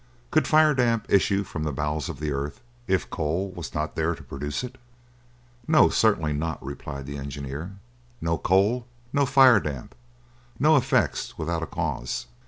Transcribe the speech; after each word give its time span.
"Could 0.31 0.47
fire 0.47 0.73
damp 0.73 1.05
issue 1.09 1.43
from 1.43 1.61
the 1.61 1.71
bowels 1.71 2.09
of 2.09 2.19
the 2.19 2.31
earth 2.31 2.59
if 2.87 3.07
coal 3.11 3.51
was 3.51 3.75
not 3.75 3.95
there 3.95 4.15
to 4.15 4.23
produce 4.23 4.63
it?" 4.63 4.79
"No, 5.67 5.89
certainly 5.89 6.33
not!" 6.33 6.57
replied 6.65 7.05
the 7.05 7.17
engineer. 7.19 7.75
"No 8.19 8.39
coal, 8.39 8.87
no 9.13 9.27
fire 9.27 9.59
damp. 9.59 9.93
No 10.57 10.75
effects 10.75 11.37
without 11.37 11.61
a 11.61 11.67
cause." 11.67 12.25